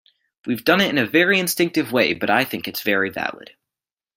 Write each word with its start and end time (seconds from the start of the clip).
We've 0.47 0.63
done 0.65 0.81
it 0.81 0.89
in 0.89 0.97
a 0.97 1.05
very 1.05 1.37
instinctive 1.39 1.91
way, 1.91 2.15
but 2.15 2.27
I 2.31 2.43
think 2.43 2.67
it's 2.67 2.81
very 2.81 3.11
valid. 3.11 3.51